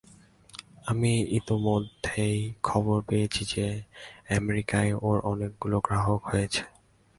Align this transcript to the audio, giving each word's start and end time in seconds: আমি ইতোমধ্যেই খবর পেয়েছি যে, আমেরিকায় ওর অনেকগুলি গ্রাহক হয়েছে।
আমি 0.85 1.11
ইতোমধ্যেই 1.37 2.37
খবর 2.63 2.97
পেয়েছি 3.01 3.41
যে, 3.53 3.67
আমেরিকায় 4.35 4.91
ওর 5.01 5.17
অনেকগুলি 5.25 5.77
গ্রাহক 5.85 6.21
হয়েছে। 6.25 6.61